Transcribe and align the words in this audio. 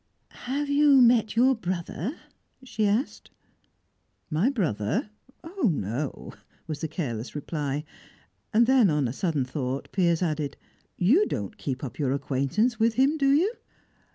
"Have 0.49 0.67
you 0.67 0.99
met 0.99 1.35
your 1.35 1.53
brother?" 1.53 2.15
she 2.63 2.87
asked. 2.87 3.29
"My 4.31 4.49
brother? 4.49 5.11
Oh 5.43 5.69
no!" 5.71 6.33
was 6.65 6.81
the 6.81 6.87
careless 6.87 7.35
reply. 7.35 7.83
Then 8.51 8.89
on 8.89 9.07
a 9.07 9.13
sudden 9.13 9.45
thought, 9.45 9.91
Piers 9.91 10.23
added, 10.23 10.57
"You 10.97 11.27
don't 11.27 11.55
keep 11.59 11.83
up 11.83 11.99
your 11.99 12.13
acquaintance 12.13 12.79
with 12.79 12.95
him, 12.95 13.15
do 13.15 13.29
you?" 13.31 13.53